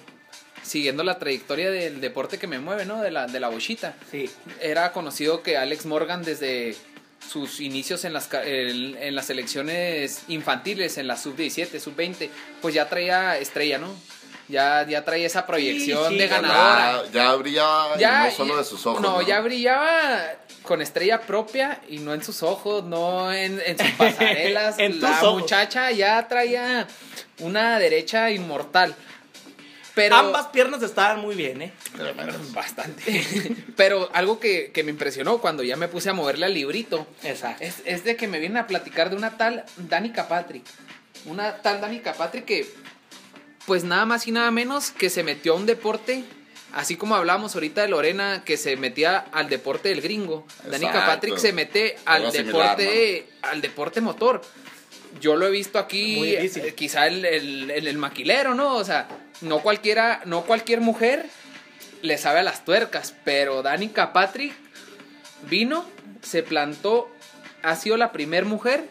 [0.67, 3.01] siguiendo la trayectoria del deporte que me mueve, ¿no?
[3.01, 3.95] De la, de la bochita.
[4.11, 4.29] Sí.
[4.61, 6.75] Era conocido que Alex Morgan desde
[7.27, 12.29] sus inicios en las, ca- en, en las selecciones infantiles, en la sub-17, sub-20,
[12.61, 13.93] pues ya traía estrella, ¿no?
[14.49, 17.03] Ya, ya traía esa proyección Sí, sí, de ganadora.
[17.11, 19.01] Ya, ya brillaba Ya, no solo de sus ojos.
[19.01, 20.21] No, ya brillaba
[20.63, 24.75] con estrella propia y no en sus ojos, no en, en sus pasarelas.
[24.79, 26.87] En la muchacha ya traía
[27.39, 28.95] una derecha inmortal.
[29.97, 31.73] Pero Ambas piernas estaban muy bien, ¿eh?
[32.53, 33.25] Bastante.
[33.75, 37.63] Pero algo que, que me impresionó cuando ya me puse a moverle al librito Exacto.
[37.63, 40.63] es, es de que me vienen a platicar de una tal Danica Patrick.
[41.25, 42.67] Una tal Danica Patrick que,
[43.65, 46.23] pues nada más y nada menos que se metió a un deporte,
[46.73, 50.45] así como hablábamos ahorita de Lorena, que se metía al deporte del gringo.
[50.63, 51.11] Danica Exacto.
[51.11, 54.41] Patrick se mete al Algo similar, deporte, al deporte motor.
[55.19, 58.75] Yo lo he visto aquí, eh, quizá el, el, el- el maquilero, ¿no?
[58.75, 59.07] O sea,
[59.41, 61.25] no cualquiera, no cualquier mujer
[62.01, 64.53] le sabe a las tuercas, pero Danica Patrick
[65.49, 65.85] vino,
[66.21, 67.09] se plantó,
[67.63, 68.85] ha sido la primer mujer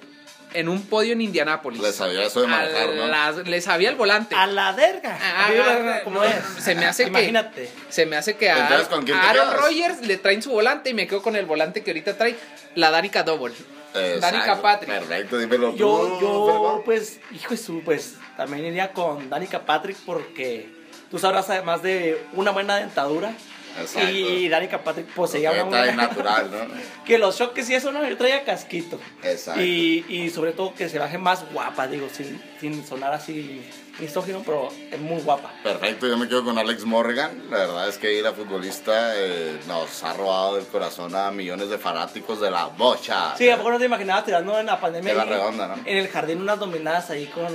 [0.55, 1.81] en un podio en Indianápolis.
[1.83, 3.43] Le sabía eso de manejar, A ¿no?
[3.43, 4.35] le sabía el volante.
[4.35, 5.19] A la verga.
[5.51, 6.35] Digo, ah, ¿Cómo no, es?
[6.61, 7.69] se me hace que- Imagínate.
[7.91, 9.53] Se me hace que a, Entonces, ¿con quién a Aaron?
[9.55, 12.37] Rodgers le traen su volante y me quedo con el volante que ahorita trae
[12.75, 13.55] la Danica Double.
[13.99, 14.37] Exacto.
[14.37, 14.99] Danica Patrick.
[14.99, 15.77] Perfecto, dímelo tú.
[15.77, 20.69] Yo, yo, pues, hijo de su, pues, también iría con Danica Patrick porque
[21.11, 23.35] tú sabrás además de una buena dentadura.
[23.81, 24.11] Exacto.
[24.11, 25.93] Y Danica Patrick poseía una buena...
[25.93, 26.75] natural, ¿no?
[27.05, 28.07] que los choques y eso, ¿no?
[28.09, 28.99] Yo traía casquito.
[29.23, 29.63] Exacto.
[29.63, 33.63] Y, y sobre todo que se baje más guapa, digo, sin, sin sonar así
[33.99, 35.53] misógino, pero es muy guapa.
[35.63, 37.45] Perfecto, yo me quedo con Alex Morgan.
[37.51, 41.69] La verdad es que ahí la futbolista eh, nos ha robado el corazón a millones
[41.69, 43.37] de fanáticos de la bocha.
[43.37, 45.13] Sí, ¿a poco no te imaginabas tirando en la pandemia?
[45.13, 45.75] De la redonda, ¿no?
[45.85, 47.47] En el jardín unas dominadas ahí con,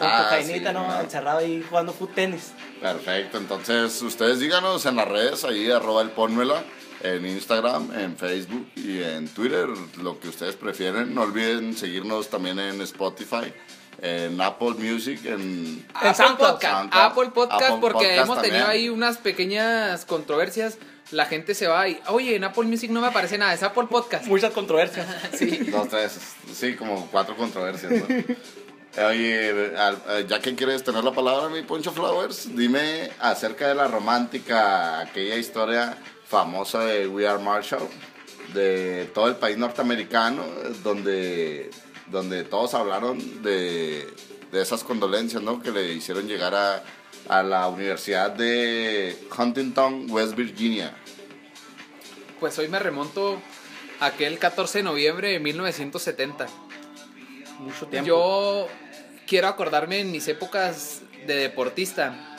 [0.00, 0.86] Con Ah, cocainita, sí, ¿no?
[0.88, 1.00] no.
[1.00, 2.52] Encerrado ahí jugando foot tenis.
[2.80, 6.64] Perfecto, entonces ustedes díganos en las redes, ahí arroba el pónmela,
[7.02, 9.68] en Instagram, en Facebook y en Twitter,
[10.02, 11.14] lo que ustedes prefieren.
[11.14, 13.52] No olviden seguirnos también en Spotify,
[14.02, 15.86] en Apple Music, en...
[15.94, 16.50] Apple SoundCloud.
[16.52, 17.02] Podcast, SoundCloud.
[17.04, 18.82] Apple Podcast, Apple porque Podcast hemos tenido también.
[18.82, 20.78] ahí unas pequeñas controversias.
[21.10, 23.88] La gente se va y, oye, en Apple Music no me aparece nada, es Apple
[23.90, 24.26] Podcast.
[24.26, 25.06] Muchas controversias.
[25.36, 25.58] Sí.
[25.70, 26.18] Dos, tres,
[26.54, 28.06] sí, como cuatro controversias, ¿no?
[28.98, 33.86] Oye, eh, ya que quieres tener la palabra, mi Poncho Flowers, dime acerca de la
[33.86, 37.88] romántica, aquella historia famosa de We Are Marshall,
[38.52, 40.44] de todo el país norteamericano,
[40.82, 41.70] donde,
[42.06, 44.08] donde todos hablaron de,
[44.50, 45.62] de esas condolencias, ¿no?
[45.62, 46.82] Que le hicieron llegar a,
[47.28, 50.92] a la Universidad de Huntington, West Virginia.
[52.40, 53.40] Pues hoy me remonto
[54.00, 56.48] a aquel 14 de noviembre de 1970.
[57.60, 58.08] Mucho tiempo.
[58.08, 58.68] Yo
[59.30, 62.36] quiero acordarme en mis épocas de deportista,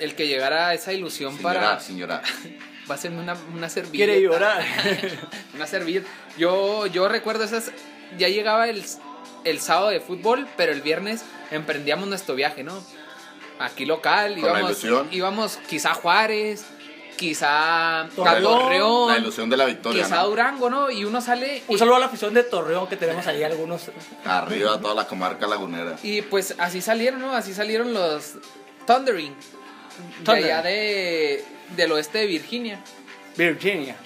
[0.00, 1.80] el que llegara a esa ilusión Señora, para...
[1.80, 2.22] señora.
[2.90, 4.12] Va a ser una, una servilleta.
[4.12, 4.64] Quiere llorar.
[5.54, 6.08] una servilleta.
[6.36, 7.70] Yo, yo recuerdo esas...
[8.18, 8.84] Ya llegaba el,
[9.44, 12.84] el sábado de fútbol, pero el viernes emprendíamos nuestro viaje, ¿no?
[13.60, 15.08] Aquí local, Con la íbamos, ilusión.
[15.12, 16.64] íbamos quizá a Juárez,
[17.16, 20.02] quizá Torreón, Torreón, La ilusión de la victoria.
[20.02, 20.90] quizá Durango, ¿no?
[20.90, 21.62] Y uno sale...
[21.68, 23.90] Un y- saludo a la afición de Torreón que tenemos ahí algunos.
[24.24, 25.96] Arriba toda la comarca lagunera.
[26.02, 27.32] Y pues así salieron, ¿no?
[27.32, 28.34] Así salieron los
[28.86, 29.34] Thundering.
[30.24, 31.44] De allá de,
[31.76, 32.80] del oeste de Virginia.
[33.36, 33.96] Virginia.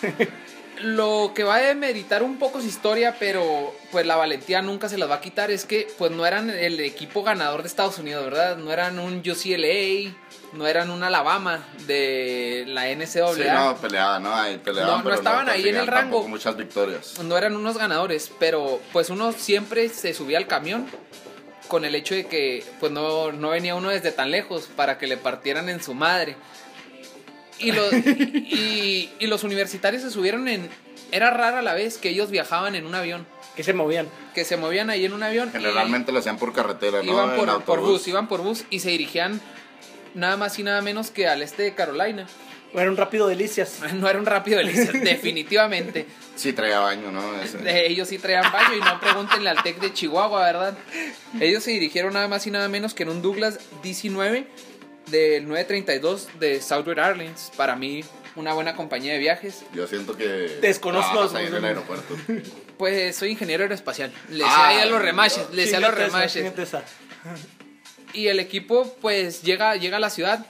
[0.82, 4.96] Lo que va a demeritar un poco su historia, pero pues la valentía nunca se
[4.98, 8.24] las va a quitar, es que pues no eran el equipo ganador de Estados Unidos,
[8.24, 8.56] ¿verdad?
[8.56, 10.12] No eran un UCLA,
[10.54, 13.34] no eran un Alabama de la NCAA.
[13.34, 14.34] Sí, no, peleaban, ¿no?
[14.34, 16.26] Ahí peleaban, No, no pero estaban ahí en el rango.
[16.26, 17.18] muchas victorias.
[17.22, 20.86] no eran unos ganadores, pero pues uno siempre se subía al camión
[21.68, 25.06] con el hecho de que pues no, no venía uno desde tan lejos para que
[25.06, 26.36] le partieran en su madre.
[27.60, 30.68] Y los, y, y los universitarios se subieron en...
[31.12, 34.08] Era rara a la vez que ellos viajaban en un avión, Que se movían.
[34.34, 35.48] que se movían ahí en un avión.
[35.48, 37.12] y Generalmente lo hacían por carretera, ¿no?
[37.12, 39.40] Iban por, bus, iban por bus y se dirigían
[40.14, 42.26] nada más y nada menos que al este de Carolina.
[42.72, 43.80] Era un rápido delicias.
[43.94, 46.06] No era un rápido Delicias, definitivamente.
[46.36, 47.40] Sí, traía baño, ¿no?
[47.42, 47.86] Ese.
[47.86, 50.78] Ellos sí traían baño y no pregúntenle al TEC de Chihuahua, ¿verdad?
[51.40, 54.44] Ellos se dirigieron nada más y nada menos que en un Douglas DC-9
[55.10, 57.52] del 932 de Southwest Airlines.
[57.56, 58.02] Para mí,
[58.36, 59.62] una buena compañía de viajes.
[59.74, 60.24] Yo siento que.
[60.60, 62.16] Desconozco ahí en el aeropuerto.
[62.78, 64.12] Pues soy ingeniero aeroespacial.
[64.30, 66.52] Le sé Ah, ahí a los remaches, le sé a los remaches.
[68.12, 70.46] Y el equipo, pues, llega, llega a la ciudad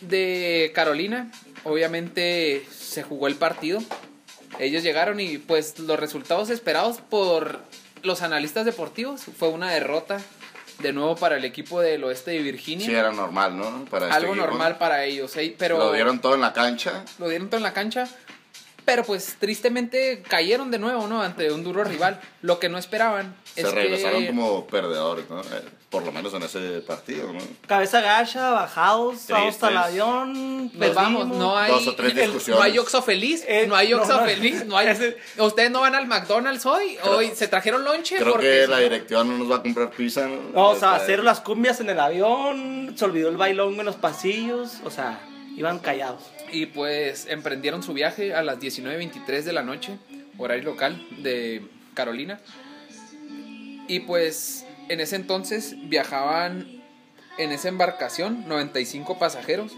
[0.00, 1.30] de Carolina.
[1.64, 3.82] Obviamente se jugó el partido.
[4.58, 7.60] Ellos llegaron y, pues, los resultados esperados por
[8.02, 10.20] los analistas deportivos fue una derrota
[10.78, 12.86] de nuevo para el equipo del oeste de Virginia.
[12.86, 13.84] Sí, era normal, ¿no?
[13.86, 15.54] Para este Algo normal para ellos, ¿eh?
[15.58, 17.04] pero Lo dieron todo en la cancha.
[17.18, 18.08] lo dieron todo en la cancha.
[18.84, 21.20] Pero pues tristemente cayeron de nuevo, ¿no?
[21.20, 22.20] Ante un duro rival.
[22.42, 25.42] Lo que no esperaban Se es regresaron que como perdedores, ¿no?
[25.90, 27.38] Por lo menos en ese partido, ¿no?
[27.68, 30.64] Cabeza gacha, bajados, vamos al avión.
[30.64, 30.94] Nos perdimos.
[30.96, 32.58] vamos, no hay, Dos o tres el- discusiones.
[32.58, 34.26] no hay Oxo feliz, Eh, no hay Oxo no.
[34.26, 34.88] feliz, no hay.
[35.38, 38.76] Ustedes no van al McDonald's hoy, Creo- hoy se trajeron lonche Creo porque que la
[38.78, 40.40] no- directiva no nos va a comprar pizza, ¿no?
[40.52, 43.96] No, o sea, hacer las cumbias en el avión, se olvidó el bailón en los
[43.96, 45.20] pasillos, o sea,
[45.56, 46.22] iban callados.
[46.52, 49.98] y pues emprendieron su viaje a las 19:23 de la noche,
[50.38, 51.62] horario local de
[51.94, 52.40] Carolina.
[53.88, 56.66] Y pues en ese entonces viajaban
[57.38, 59.72] en esa embarcación 95 pasajeros,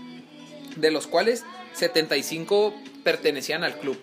[0.76, 1.44] de los cuales
[1.74, 3.98] 75 pertenecían al club,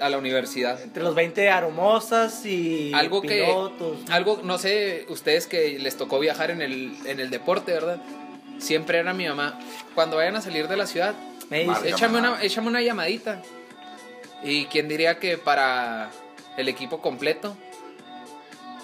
[0.00, 0.80] a la universidad.
[0.82, 3.98] Entre los 20 aromosas y algo pilotos.
[4.06, 8.00] que algo no sé ustedes que les tocó viajar en el en el deporte verdad
[8.58, 9.58] siempre era mi mamá
[9.94, 11.14] cuando vayan a salir de la ciudad
[11.50, 13.42] Me dice, échame una échame una llamadita
[14.42, 16.10] y quién diría que para
[16.56, 17.56] el equipo completo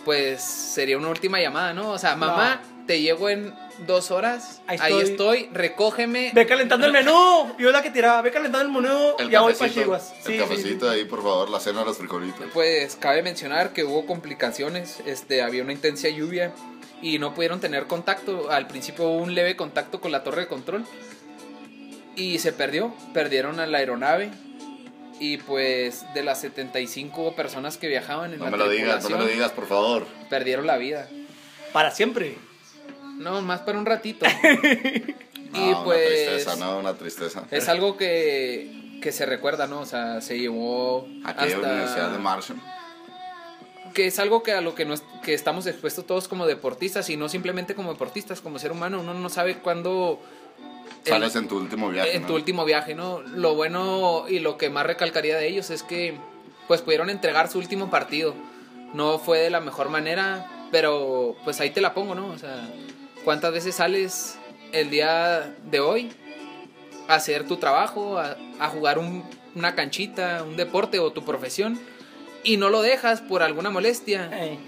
[0.04, 3.54] pues sería una última llamada no o sea mamá te llego en
[3.86, 5.38] dos horas Ahí ahí estoy.
[5.38, 7.54] estoy, recógeme ve calentando el menú.
[7.58, 10.12] Yo la que tiraba, ve calentando el menú, El ya voy para cafecito, Chihuas.
[10.18, 12.46] el Sí, sí, cafecito ahí, por favor, la cena de los frijolitos.
[12.52, 16.52] Pues cabe mencionar que hubo complicaciones, este, había una intensa lluvia
[17.00, 18.50] y no pudieron tener contacto.
[18.50, 20.84] Al principio hubo un leve contacto con la torre de control
[22.16, 24.30] y se perdió, perdieron a la aeronave
[25.20, 28.92] y pues de las 75 personas que viajaban en No la me lo digas, no
[28.94, 30.06] me tripulación, lo digas, por favor.
[30.28, 31.08] perdieron la vida.
[31.72, 32.36] Para siempre.
[33.18, 34.26] No, más para un ratito.
[35.54, 37.44] No, y una pues tristeza, no, una tristeza.
[37.52, 39.82] es algo que, que se recuerda, ¿no?
[39.82, 41.68] O sea, se llevó Aquella hasta...
[41.70, 42.60] Universidad de Marshall.
[43.94, 47.16] que es algo que a lo que, nos, que estamos expuestos todos como deportistas y
[47.16, 48.98] no simplemente como deportistas, como ser humano.
[48.98, 50.20] Uno no sabe cuándo...
[51.04, 52.16] el- Sales en tu último viaje.
[52.16, 52.28] en ¿no?
[52.28, 53.20] tu último viaje, ¿no?
[53.22, 56.16] Lo bueno y lo que más recalcaría de ellos es que
[56.68, 58.34] pues pudieron entregar su último partido.
[58.94, 62.28] No fue de la mejor manera, pero pues ahí te la pongo, ¿no?
[62.28, 62.68] O sea,
[63.24, 64.38] ¿cuántas veces sales
[64.72, 66.10] el día de hoy
[67.08, 71.78] a hacer tu trabajo, a, a jugar un- una canchita, un deporte o tu profesión
[72.42, 74.58] y no lo dejas por alguna molestia Eh,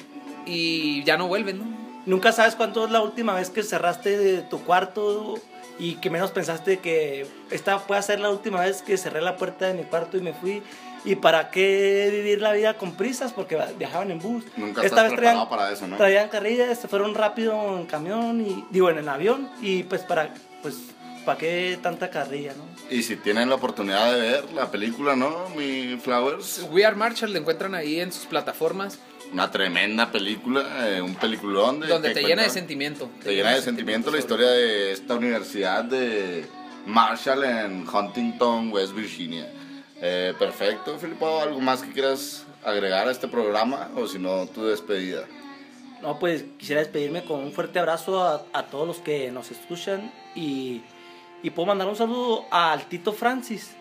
[0.47, 1.65] y ya no vuelves, ¿no?
[2.07, 5.35] Nunca sabes cuánto es la última vez que cerraste de tu cuarto
[5.79, 9.67] y que menos pensaste que esta puede ser la última vez que cerré la puerta
[9.67, 10.63] de mi cuarto y me fui.
[11.05, 13.33] ¿Y para qué vivir la vida con prisas?
[13.33, 14.45] Porque viajaban en bus.
[14.57, 15.97] Nunca estás preparado para eso, ¿no?
[15.97, 20.33] Traían carrillas, se fueron rápido en camión y digo en el avión y pues para
[20.63, 20.77] pues
[21.25, 22.65] para qué tanta carrilla, ¿no?
[22.89, 25.49] Y si tienen la oportunidad de ver la película, ¿no?
[25.57, 26.65] Mi Flowers.
[26.71, 29.01] We Are Marshall lo encuentran ahí en sus plataformas
[29.33, 31.81] Una tremenda película, eh, un peliculón.
[31.81, 33.11] de- donde te llena de sentimiento.
[33.23, 36.47] Te llena de sentimiento la historia de esta universidad de
[36.87, 39.51] Marshall en Huntington, West Virginia.
[40.01, 41.41] Eh, perfecto, Filipo.
[41.41, 43.91] ¿Algo más que quieras agregar a este programa?
[43.97, 45.25] O si no, tu despedida.
[46.03, 50.13] No, pues quisiera despedirme con un fuerte abrazo a, a todos los que nos escuchan
[50.35, 50.83] y,
[51.43, 53.75] y puedo mandar un saludo al Tito Francis,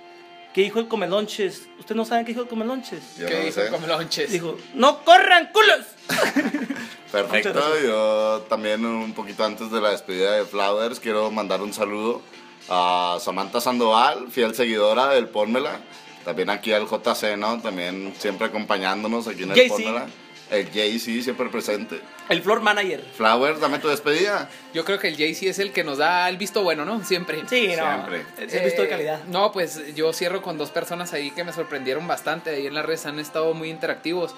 [0.56, 1.68] que dijo el Comelonches.
[1.78, 3.18] ¿Ustedes no saben qué dijo el Comelonches?
[3.18, 3.68] Yo ¿Qué no dijo sé.
[3.70, 4.32] como lonches?
[4.32, 5.86] Dijo, ¡no corran culos!
[7.12, 12.22] Perfecto, yo también un poquito antes de la despedida de Flowers quiero mandar un saludo
[12.70, 15.82] a Samantha Sandoval, fiel seguidora del Pónmela,
[16.24, 17.62] también aquí al JC, ¿no?
[17.62, 19.68] También siempre acompañándonos aquí en el.
[19.68, 20.08] Pónmela.
[20.52, 22.00] El JC siempre presente.
[22.30, 23.04] El floor manager.
[23.16, 24.48] Flowers, dame tu despedida.
[24.74, 27.04] Yo creo que el Jay-Z es el que nos da el visto bueno, ¿no?
[27.04, 27.42] Siempre.
[27.50, 27.84] Sí, no.
[27.84, 28.24] Siempre.
[28.38, 29.24] Es el visto de Eh, calidad.
[29.26, 32.52] No, pues yo cierro con dos personas ahí que me sorprendieron bastante.
[32.52, 34.36] Ahí en las redes han estado muy interactivos.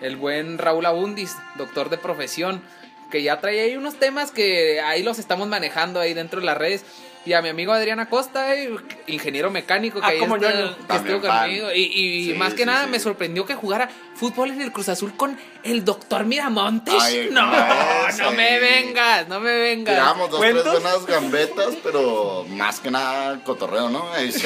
[0.00, 2.62] El buen Raúl Abundis, doctor de profesión,
[3.10, 6.56] que ya trae ahí unos temas que ahí los estamos manejando ahí dentro de las
[6.56, 6.84] redes.
[7.26, 8.70] Y a mi amigo Adrián Acosta, eh,
[9.06, 11.42] ingeniero mecánico, que, Ah, ahí como está- que También estuvo fan.
[11.48, 11.70] conmigo.
[11.74, 12.90] Y, y Sí, más que sí, nada sí.
[12.90, 16.92] me sorprendió que jugara fútbol en el Cruz Azul con el doctor Miramontes.
[17.00, 19.94] Ay, no, no me vengas, no me vengas.
[19.94, 20.82] Tiramos dos, tres ¿Cuentos?
[20.82, 24.04] buenas gambetas, pero más que nada cotorreo, ¿no?
[24.18, 24.44] Sí, sí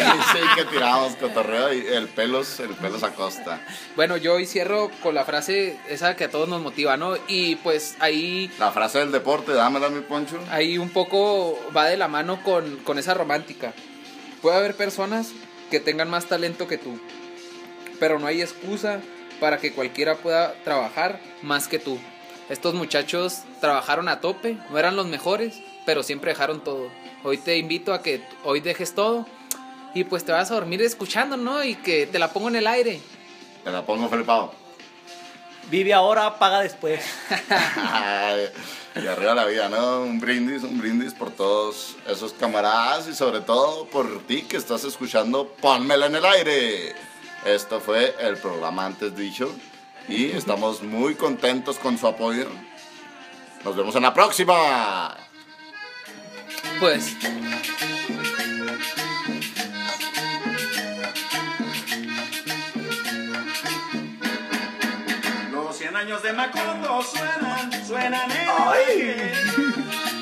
[0.54, 3.60] que tiramos cotorreo y el pelos, el pelos a costa.
[3.96, 7.16] Bueno, yo hoy cierro con la frase esa que a todos nos motiva, ¿no?
[7.26, 10.38] Y pues ahí, La frase del deporte, dámela mi poncho.
[10.52, 13.72] ahí un poco va de la mano con, con esa romántica.
[14.40, 15.32] Puede haber personas
[15.68, 17.00] que tengan más talento que tú,
[17.98, 19.00] pero no hay excusa
[19.40, 21.98] para que cualquiera pueda trabajar más que tú.
[22.48, 26.88] Estos muchachos trabajaron a tope, no eran los mejores, pero siempre dejaron todo.
[27.22, 29.26] Hoy te invito a que hoy dejes todo
[29.94, 31.64] y pues te vas a dormir escuchando, ¿no?
[31.64, 33.00] Y que te la pongo en el aire.
[33.62, 34.52] Te la pongo felipado.
[35.70, 37.00] Vive ahora, paga después.
[37.76, 38.48] Ay,
[39.02, 40.02] y arriba la vida, ¿no?
[40.02, 44.84] Un brindis, un brindis por todos esos camaradas y sobre todo por ti que estás
[44.84, 46.94] escuchando Pónmela en el aire.
[47.44, 49.54] Esto fue el programa antes dicho
[50.08, 52.48] y estamos muy contentos con su apoyo.
[53.62, 55.14] Nos vemos en la próxima.
[56.80, 57.14] Pues
[65.52, 69.32] Los 100 años de Macondo suenan, suenan en el aire.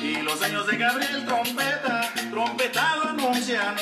[0.01, 3.75] Y los años de Gabriel Trompeta, trompeta lo anuncian.